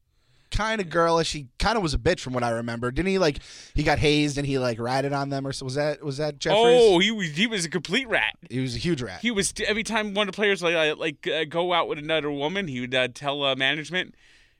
[0.50, 1.32] kind of girlish.
[1.32, 2.90] He kind of was a bitch from what I remember.
[2.90, 3.18] Didn't he?
[3.18, 3.38] Like
[3.74, 5.64] he got hazed and he like ratted on them or so.
[5.64, 6.62] Was that was that Jefferies?
[6.80, 8.34] Oh, he was he was a complete rat.
[8.50, 9.20] he was a huge rat.
[9.20, 11.98] He was every time one of the players like uh, like uh, go out with
[11.98, 14.14] another woman, he would uh, tell uh, management.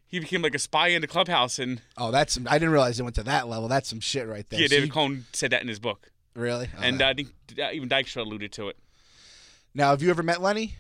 [0.09, 3.01] He became like a spy in the clubhouse, and oh, that's some, I didn't realize
[3.01, 3.67] it went to that level.
[3.67, 4.61] That's some shit right there.
[4.61, 6.69] yeah, So David you- Cone said that in his book, really?
[6.79, 7.31] Oh, and uh, I think
[7.73, 8.77] even Dykstra alluded to it.
[9.75, 10.77] now, have you ever met Lenny?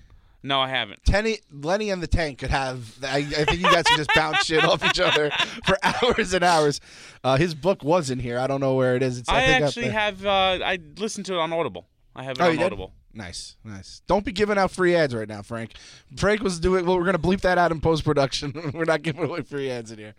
[0.47, 1.05] No, I haven't.
[1.05, 2.95] Tenny, Lenny and the Tank could have.
[3.03, 5.33] I, I think you guys could just bounce shit off each other
[5.65, 6.81] for hours and hours.
[7.25, 8.39] Uh, his book was in here.
[8.39, 9.19] I don't know where it is.
[9.19, 10.25] It's, I, I, actually have.
[10.25, 11.89] Uh, I listened to it on Audible.
[12.15, 12.65] I have it Oh, on you did?
[12.67, 12.93] Audible.
[13.13, 14.03] Nice, nice.
[14.07, 15.73] Don't be giving out free ads right now, Frank.
[16.17, 16.87] Frank was doing.
[16.87, 18.71] Well, we're gonna bleep that out in post production.
[18.75, 20.15] we're not giving away free ads in here.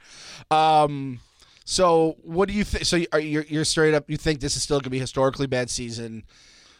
[0.51, 1.21] Um.
[1.63, 2.83] So, what do you think?
[2.83, 4.09] So, are you you're straight up?
[4.09, 6.25] You think this is still gonna be a historically bad season?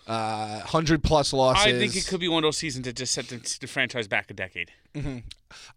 [0.08, 1.65] Uh, hundred plus losses.
[1.65, 4.08] I think it could be one of those seasons that just set the, the franchise
[4.08, 4.72] back a decade.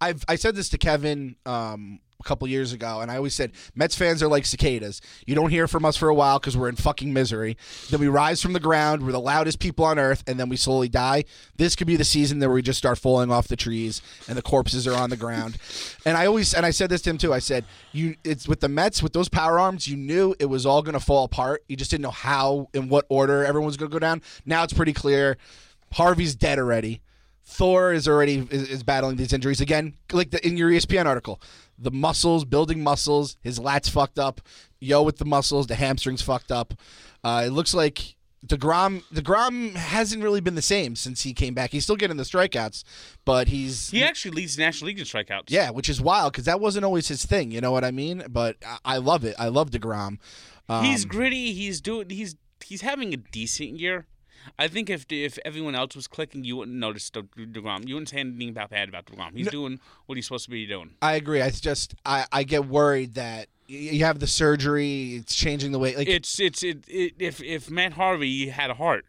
[0.01, 3.53] I've I said this to Kevin um, a couple years ago, and I always said
[3.75, 5.01] Mets fans are like cicadas.
[5.27, 7.57] You don't hear from us for a while because we're in fucking misery.
[7.91, 9.05] Then we rise from the ground.
[9.05, 11.25] We're the loudest people on earth, and then we slowly die.
[11.57, 14.43] This could be the season that we just start falling off the trees and the
[14.43, 15.57] corpses are on the ground.
[16.07, 17.35] And I always and I said this to him too.
[17.35, 19.87] I said you it's with the Mets with those power arms.
[19.87, 21.63] You knew it was all going to fall apart.
[21.69, 24.23] You just didn't know how in what order everyone's going to go down.
[24.47, 25.37] Now it's pretty clear.
[25.93, 27.03] Harvey's dead already.
[27.45, 29.95] Thor is already is, is battling these injuries again.
[30.11, 31.41] Like the, in your ESPN article,
[31.81, 33.37] the muscles, building muscles.
[33.43, 34.41] His lats fucked up.
[34.79, 36.75] Yo with the muscles, the hamstrings fucked up.
[37.25, 38.17] Uh, it looks like
[38.47, 41.71] Degrom Degrom hasn't really been the same since he came back.
[41.71, 42.85] He's still getting the strikeouts,
[43.27, 45.45] but he's He actually leads the National League in strikeouts.
[45.49, 47.51] yeah, which is wild because that wasn't always his thing.
[47.51, 48.25] You know what I mean?
[48.31, 49.35] But I, I love it.
[49.39, 50.19] I love Degrom.
[50.69, 51.53] Um, he's gritty.
[51.53, 52.09] He's doing.
[52.09, 54.07] He's he's having a decent year.
[54.59, 57.87] I think if if everyone else was clicking, you wouldn't notice the Degrom.
[57.87, 59.37] You wouldn't say anything about bad about Degrom.
[59.37, 60.95] He's doing what he's supposed to be doing.
[61.03, 61.43] I agree.
[61.43, 65.15] I just I, I get worried that you have the surgery.
[65.17, 65.97] It's changing the way.
[65.97, 69.05] Like It's it's it, it if if Matt Harvey had a heart,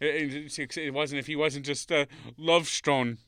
[0.00, 2.06] it, it, it wasn't if he wasn't just uh,
[2.36, 3.18] love strong.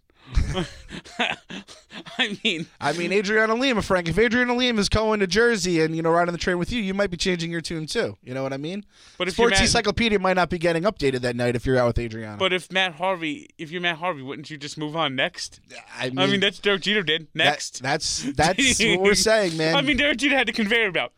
[2.18, 4.08] I mean, I mean, Adriana Lima, Frank.
[4.08, 6.80] If Adriana Lima is going to Jersey and you know riding the train with you,
[6.80, 8.16] you might be changing your tune too.
[8.22, 8.84] You know what I mean?
[9.18, 11.98] But Sports Matt, Encyclopedia might not be getting updated that night if you're out with
[11.98, 12.36] Adriana.
[12.36, 15.60] But if Matt Harvey, if you're Matt Harvey, wouldn't you just move on next?
[15.98, 17.82] I mean, I mean that's Derek Jeter did next.
[17.82, 19.74] That, that's that's what we're saying, man.
[19.74, 21.12] I mean, Derek Jeter had the conveyor belt.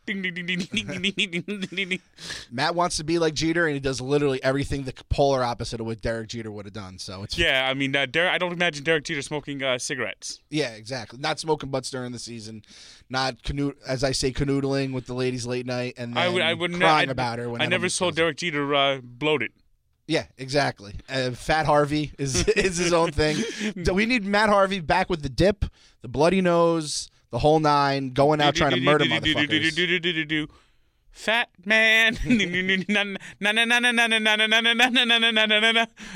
[2.51, 5.87] Matt wants to be like Jeter, and he does literally everything the polar opposite of
[5.87, 6.98] what Derek Jeter would have done.
[6.98, 7.68] So it's yeah.
[7.68, 10.40] I mean, uh, Derek, I don't imagine Derek Jeter's smoking uh, cigarettes.
[10.50, 11.18] Yeah, exactly.
[11.18, 12.62] Not smoking butts during the season,
[13.08, 16.54] not canoe as I say canoodling with the ladies late night, and I would I
[16.54, 17.48] would crying ne- about her.
[17.48, 19.52] When I never saw Derek Jeter uh, bloated.
[20.06, 20.94] Yeah, exactly.
[21.08, 23.36] Uh, Fat Harvey is is his own thing.
[23.92, 25.64] we need Matt Harvey back with the dip,
[26.00, 30.48] the bloody nose, the whole nine, going out trying to murder motherfuckers
[31.12, 32.14] fat man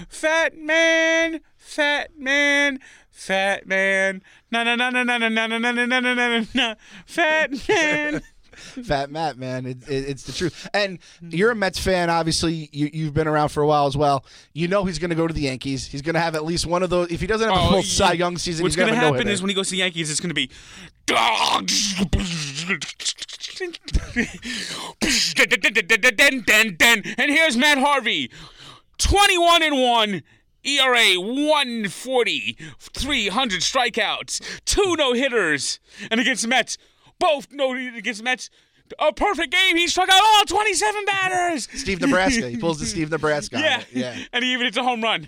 [0.08, 2.78] fat man fat man
[3.26, 6.74] fat man, na na na na na na na na na na na na na
[7.06, 8.22] Fat man.
[8.52, 10.68] Fat Matt, man, it, it, it's the truth.
[10.74, 12.68] And you're a Mets fan, obviously.
[12.72, 14.24] You, you've been around for a while as well.
[14.52, 15.86] You know he's going to go to the Yankees.
[15.86, 17.10] He's going to have at least one of those.
[17.10, 19.48] If he doesn't have a full Cy Young season, what's going to happen is when
[19.48, 20.50] he goes to the Yankees, it's going to be
[27.18, 28.30] and here's Matt Harvey,
[28.98, 30.22] 21 and one.
[30.64, 36.78] ERA 140, 300 strikeouts, two no hitters, and against the Mets,
[37.18, 38.50] both no against the Mets.
[38.98, 39.76] A perfect game.
[39.76, 41.68] He struck out all 27 batters.
[41.74, 42.48] Steve Nebraska.
[42.48, 43.58] He pulls the Steve Nebraska.
[43.58, 44.16] Yeah, yeah.
[44.32, 45.26] And he even hits a home run.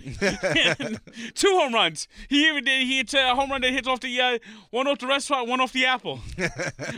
[1.33, 2.07] Two home runs.
[2.29, 2.85] He even did.
[2.87, 4.39] He hits a home run that hits off the uh,
[4.71, 6.19] one off the restaurant, one off the apple.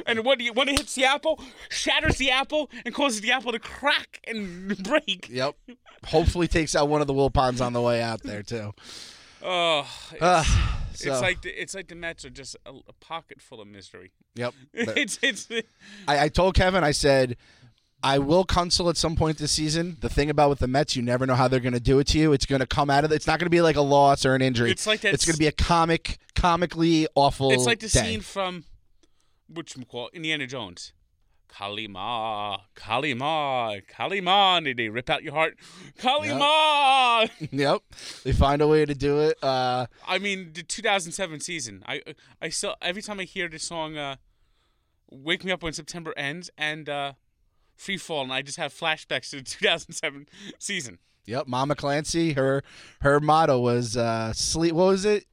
[0.05, 3.51] and when he, when it hits the apple, shatters the apple and causes the apple
[3.51, 5.27] to crack and break.
[5.29, 5.55] Yep.
[6.05, 8.73] Hopefully takes out one of the Wilpons on the way out there too.
[9.49, 10.43] Oh, it's, Uh,
[10.93, 14.11] it's like the, it's like the Mets are just a, a pocket full of mystery.
[14.35, 14.53] yep.
[14.73, 15.47] It's it's
[16.07, 17.37] I, I told Kevin, I said,
[18.03, 19.97] I will console at some point this season.
[20.01, 22.07] The thing about with the Mets, you never know how they're going to do it
[22.07, 22.33] to you.
[22.33, 23.15] It's going to come out of it.
[23.15, 24.69] It's not going to be like a loss or an injury.
[24.69, 27.51] It's like that It's going to be a comic, comically awful.
[27.51, 28.01] it's like the day.
[28.03, 28.65] scene from
[29.49, 30.93] which call Indiana Jones.
[31.49, 34.63] Kalima, Kalima, Kalima.
[34.63, 35.57] Did they rip out your heart?
[35.97, 37.29] Kalima.
[37.51, 37.81] Yep.
[38.23, 39.41] They find a way to do it.
[39.43, 41.83] Uh, I mean, the 2007 season.
[41.87, 42.01] I
[42.41, 44.17] I still every time I hear this song, uh,
[45.09, 47.13] "Wake Me Up When September Ends" and uh,
[47.75, 50.27] "Free Fall," and I just have flashbacks to the 2007
[50.59, 50.99] season.
[51.25, 51.47] yep.
[51.47, 52.63] Mama Clancy, her
[53.01, 54.73] her motto was uh, sleep.
[54.73, 55.25] What was it?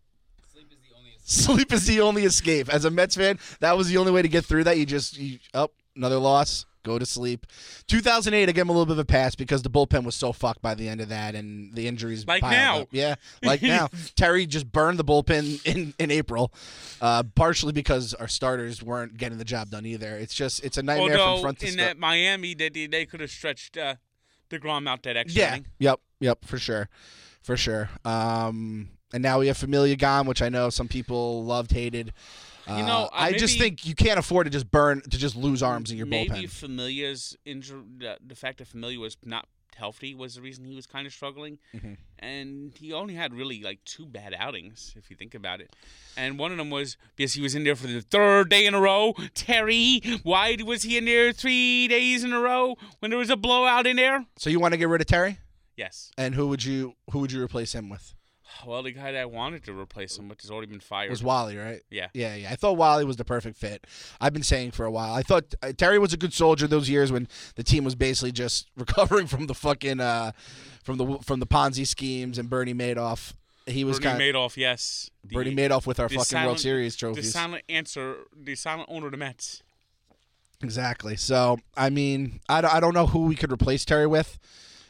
[1.27, 2.69] Sleep is the only escape.
[2.69, 4.77] As a Mets fan, that was the only way to get through that.
[4.77, 7.47] You just you, up another loss, go to sleep.
[7.89, 10.33] 2008, I gave him a little bit of a pass because the bullpen was so
[10.33, 12.27] fucked by the end of that, and the injuries.
[12.27, 12.81] Like now.
[12.81, 12.89] up.
[12.93, 13.89] yeah, like now.
[14.17, 16.53] Terry just burned the bullpen in in April,
[17.01, 20.17] uh, partially because our starters weren't getting the job done either.
[20.17, 23.21] It's just it's a nightmare Although from front to in that Miami, they they could
[23.21, 23.95] have stretched uh,
[24.51, 25.51] Degrom out that extra Yeah.
[25.53, 25.67] inning.
[25.79, 26.01] Yep.
[26.21, 26.45] Yep.
[26.45, 26.89] For sure.
[27.43, 27.91] For sure.
[28.05, 32.13] Um, and now we have Familia gone, which I know some people loved, hated.
[32.69, 35.63] You know, uh, I just think you can't afford to just burn to just lose
[35.63, 36.51] arms in your Maybe bullpen.
[36.51, 37.83] Familia's injury,
[38.27, 39.47] the, fact that Familia was not
[39.77, 41.97] healthy was the reason he was kind of struggling, Mhm.
[42.21, 45.75] and he only had really like two bad outings if you think about it,
[46.17, 48.75] and one of them was because he was in there for the third day in
[48.75, 49.15] a row.
[49.35, 53.37] Terry, why was he in there three days in a row when there was a
[53.37, 54.25] blowout in there?
[54.37, 55.39] So you want to get rid of Terry?
[55.77, 56.13] Yes.
[56.17, 58.15] And who would you who would you replace him with?
[58.67, 61.07] Well, the guy that I wanted to replace him with has already been fired.
[61.09, 61.83] It was Wally, right?
[61.91, 62.09] yeah.
[62.15, 62.51] Yeah, yeah.
[62.51, 63.87] I thought Wally was the perfect fit.
[64.21, 65.13] I've been saying for a while.
[65.13, 68.33] I thought uh, Terry was a good soldier those years when the team was basically
[68.33, 70.33] just recovering from the fucking uh,
[70.83, 73.33] from the from the Ponzi schemes and Bernie Madoff.
[73.67, 75.11] He was Bernie kind Madoff, yes.
[75.25, 77.33] The- Bernie Madoff with our the fucking World silent- Series The trophies.
[77.33, 79.63] silent answer, the silent owner of the Mets.
[80.63, 81.17] Exactly.
[81.17, 84.39] So, I mean, I, I don't know who we could replace Terry with.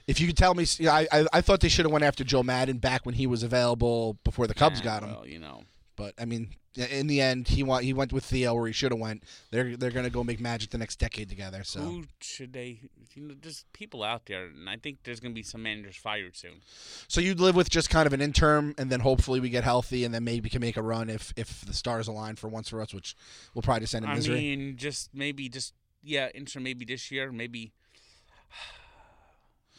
[0.07, 2.25] If you could tell me, yeah, I, I, I thought they should have went after
[2.25, 5.11] Joe Maddon back when he was available before the Cubs got him.
[5.11, 5.65] Well, you know.
[5.97, 8.91] But I mean, in the end, he want, he went with Theo where he should
[8.91, 9.23] have went.
[9.51, 11.63] They're they're gonna go make magic the next decade together.
[11.63, 12.81] So, Who should they?
[13.15, 16.37] You know, there's people out there, and I think there's gonna be some managers fired
[16.37, 16.63] soon.
[17.07, 20.05] so you'd live with just kind of an interim, and then hopefully we get healthy,
[20.05, 22.83] and then maybe can make a run if if the stars align for once for
[22.83, 23.15] us, which
[23.55, 24.35] we'll probably just end in misery.
[24.35, 24.57] I misery.
[24.57, 27.73] mean, just maybe, just yeah, interim maybe this year, maybe.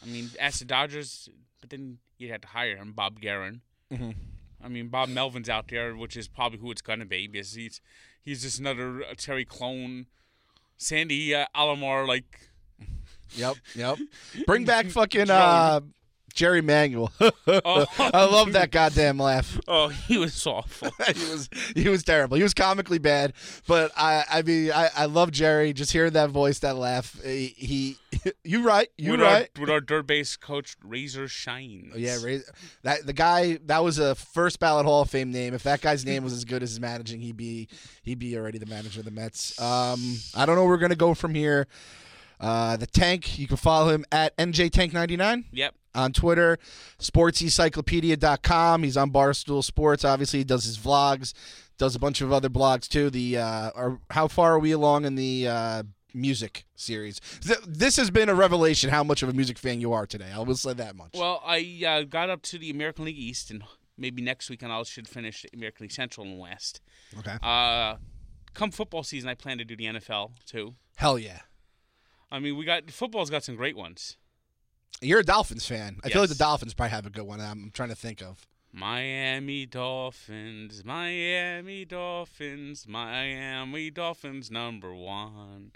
[0.06, 1.28] I mean, as the Dodgers,
[1.60, 3.60] but then you'd have to hire him, Bob Geren.
[3.92, 4.14] Mhm.
[4.62, 7.80] I mean, Bob Melvin's out there, which is probably who it's gonna be because he's
[8.22, 10.06] he's just another uh, Terry clone,
[10.76, 12.50] Sandy uh, Alomar like.
[13.32, 13.98] Yep, yep.
[14.46, 15.80] Bring back fucking uh,
[16.32, 17.10] Jerry Manuel.
[17.20, 19.58] I love that goddamn laugh.
[19.68, 20.90] Oh, he was awful.
[21.14, 22.36] he was he was terrible.
[22.36, 23.32] He was comically bad,
[23.66, 25.72] but I I mean I, I love Jerry.
[25.72, 27.20] Just hearing that voice, that laugh.
[27.24, 27.96] He, he
[28.44, 29.48] you right, you with right.
[29.56, 31.92] Our, with our dirt base coach Razor Shines.
[31.94, 32.40] Oh, yeah, Ray,
[32.82, 35.54] that the guy that was a first ballot Hall of Fame name.
[35.54, 37.68] If that guy's name was as good as his managing, he'd be
[38.02, 39.60] he'd be already the manager of the Mets.
[39.60, 41.66] Um, I don't know where we're gonna go from here.
[42.38, 45.74] Uh, the tank, you can follow him at NJTank99 Yep.
[45.94, 46.58] on Twitter,
[46.98, 48.82] sportsencyclopedia.com.
[48.82, 50.04] He's on Barstool Sports.
[50.04, 51.32] Obviously, he does his vlogs,
[51.78, 53.08] does a bunch of other blogs too.
[53.10, 55.82] The uh, are, how far are we along in the uh,
[56.16, 57.20] music series?
[57.42, 60.30] Th- this has been a revelation how much of a music fan you are today.
[60.34, 61.10] I will say that much.
[61.14, 63.62] Well, I uh, got up to the American League East, and
[63.96, 66.80] maybe next week, and I should finish American League Central and West.
[67.18, 67.36] okay.
[67.42, 67.96] Uh,
[68.54, 70.74] come football season, I plan to do the NFL too.
[70.96, 71.40] Hell yeah.
[72.30, 74.16] I mean, we got football's got some great ones.
[75.00, 75.98] You're a Dolphins fan.
[76.04, 77.40] I feel like the Dolphins probably have a good one.
[77.40, 78.46] I'm trying to think of.
[78.72, 85.72] Miami Dolphins, Miami Dolphins, Miami Dolphins number one.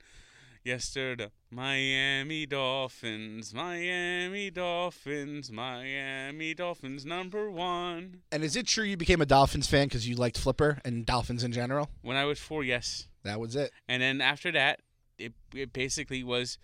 [0.62, 8.20] Yesterday, Miami Dolphins, Miami Dolphins, Miami Dolphins number one.
[8.30, 11.42] And is it true you became a Dolphins fan because you liked Flipper and Dolphins
[11.44, 11.88] in general?
[12.02, 13.06] When I was four, yes.
[13.22, 13.70] That was it.
[13.88, 14.80] And then after that,
[15.18, 16.58] it, it basically was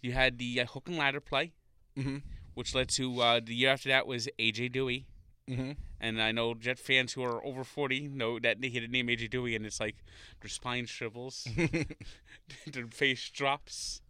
[0.00, 1.52] you had the uh, hook and ladder play,
[1.98, 2.16] Mm-hmm.
[2.54, 5.04] which led to uh, the year after that was AJ Duhe.
[5.48, 5.72] Mm-hmm.
[6.00, 9.08] And I know Jet fans who are over 40 know that they hear the name
[9.08, 9.96] AJ Duhe and it's like
[10.40, 11.46] their spine shrivels,
[12.66, 14.00] their face drops.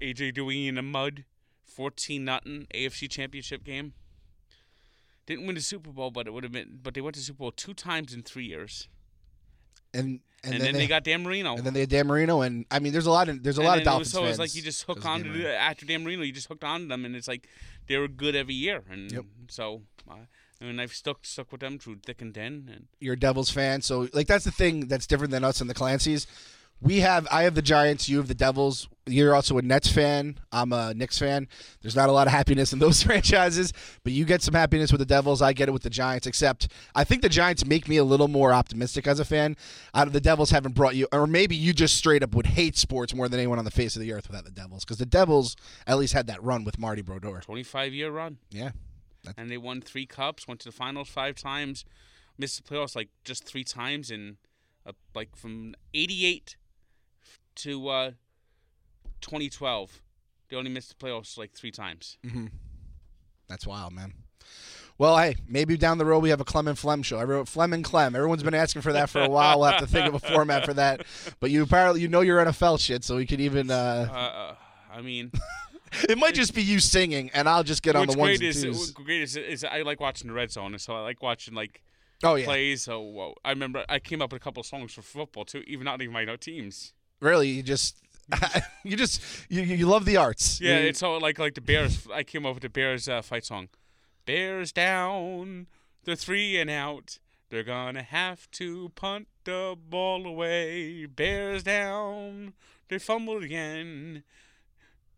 [0.00, 1.24] AJ Duhe in the mud,
[1.64, 3.92] 14 nothing AFC Championship game.
[5.26, 6.78] Didn't win the Super Bowl, but it would have been.
[6.82, 8.88] But they went to Super Bowl two times in three years,
[9.94, 11.56] And and, and, then, then, they, got Dan Marino.
[11.56, 13.62] and then they had Dan Marino and I mean there's a lot of there's a
[13.62, 16.22] And lot of Dolphins so it's like you just hook on to after Dan Marino,
[16.22, 17.48] you just hooked on to them, and it's like
[17.86, 19.24] they were good every year, and Yep.
[19.48, 20.16] so uh,
[20.64, 23.50] I mean I've stuck stuck with them through thick and thin, and you're a Devils
[23.50, 26.26] fan, so like that's the thing that's different than us and the Clancy's.
[26.80, 28.88] We have I have the Giants, you have the Devils.
[29.06, 30.38] You're also a Nets fan.
[30.50, 31.46] I'm a Knicks fan.
[31.82, 33.72] There's not a lot of happiness in those franchises,
[34.02, 35.40] but you get some happiness with the Devils.
[35.42, 36.26] I get it with the Giants.
[36.26, 39.56] Except I think the Giants make me a little more optimistic as a fan.
[39.94, 42.76] Out of the Devils haven't brought you, or maybe you just straight up would hate
[42.76, 45.06] sports more than anyone on the face of the earth without the Devils, because the
[45.06, 45.54] Devils
[45.86, 47.40] at least had that run with Marty Brodeur.
[47.40, 48.70] 25 year run, Yeah,
[49.36, 51.84] and they won three cups, went to the finals five times,
[52.38, 54.36] missed the playoffs like just three times, in
[54.86, 56.56] uh, like from '88
[57.56, 58.10] to uh,
[59.20, 60.02] 2012,
[60.48, 62.18] they only missed the playoffs like three times.
[62.24, 62.46] Mm-hmm.
[63.48, 64.14] That's wild, man.
[64.96, 67.18] Well, hey, maybe down the road we have a Clem and Flem show.
[67.18, 68.14] Everyone, Flem and Clem.
[68.14, 69.58] Everyone's been asking for that for a while.
[69.58, 71.04] We'll have to think of a format for that.
[71.40, 73.70] But you apparently you know your NFL shit, so we could even.
[73.70, 74.54] Uh, Uh, uh,
[74.92, 75.32] I mean,
[76.08, 78.48] it might just be you singing, and I'll just get on the ones great and
[78.48, 78.78] is twos.
[78.78, 81.54] what's great is, is I like watching the red zone, and so I like watching
[81.54, 81.82] like
[82.22, 82.82] Oh yeah, plays.
[82.82, 85.62] So whoa, I remember I came up with a couple of songs for football too,
[85.66, 86.92] even not even my teams.
[87.20, 87.48] really?
[87.48, 87.96] You just
[88.84, 90.60] you just you, you love the arts.
[90.60, 92.06] Yeah, You- it's all like like the Bears.
[92.12, 93.68] I came up with the Bears uh, fight song.
[94.26, 95.66] Bears down,
[96.04, 97.18] they're three and out.
[97.50, 101.06] They're gonna have to punt the ball away.
[101.06, 102.54] Bears down,
[102.88, 104.24] they fumbled again.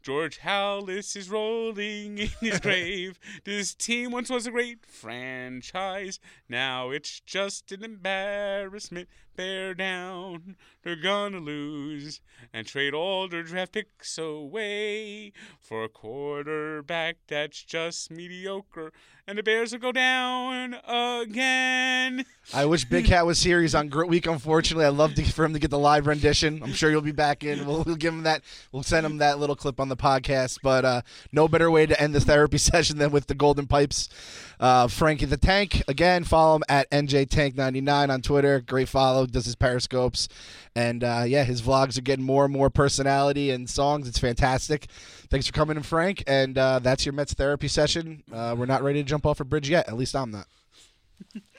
[0.06, 3.18] George Halas is rolling in his grave.
[3.42, 6.20] This team once was a great franchise.
[6.48, 9.08] Now it's just an embarrassment.
[9.36, 12.20] Bear down, they're gonna lose
[12.54, 18.92] and trade all their draft picks away for a quarterback that's just mediocre.
[19.28, 22.24] And the Bears will go down again.
[22.54, 23.60] I wish Big Cat was here.
[23.60, 24.84] He's on Grit Week, unfortunately.
[24.84, 26.62] I'd love to, for him to get the live rendition.
[26.62, 27.66] I'm sure you'll be back in.
[27.66, 28.42] We'll, we'll give him that.
[28.70, 30.60] We'll send him that little clip on the podcast.
[30.62, 34.08] But uh, no better way to end the therapy session than with the Golden Pipes.
[34.60, 35.82] Uh, Frankie the Tank.
[35.88, 38.60] Again, follow him at NJTank99 on Twitter.
[38.60, 39.25] Great follow.
[39.32, 40.28] Does his periscopes.
[40.74, 44.08] And uh, yeah, his vlogs are getting more and more personality and songs.
[44.08, 44.86] It's fantastic.
[45.30, 46.22] Thanks for coming in, Frank.
[46.26, 48.22] And uh, that's your Mets therapy session.
[48.32, 49.88] Uh, we're not ready to jump off a bridge yet.
[49.88, 50.46] At least I'm not.